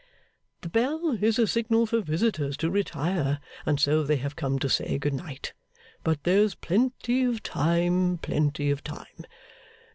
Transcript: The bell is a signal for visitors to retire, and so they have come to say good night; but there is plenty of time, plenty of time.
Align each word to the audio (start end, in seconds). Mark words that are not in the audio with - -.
The 0.61 0.69
bell 0.69 1.19
is 1.23 1.37
a 1.37 1.45
signal 1.45 1.85
for 1.85 2.01
visitors 2.01 2.57
to 2.57 2.71
retire, 2.71 3.39
and 3.67 3.79
so 3.79 4.01
they 4.01 4.15
have 4.15 4.35
come 4.35 4.57
to 4.57 4.67
say 4.67 4.97
good 4.97 5.13
night; 5.13 5.53
but 6.03 6.23
there 6.23 6.39
is 6.39 6.55
plenty 6.55 7.23
of 7.25 7.43
time, 7.43 8.17
plenty 8.17 8.71
of 8.71 8.83
time. 8.83 9.25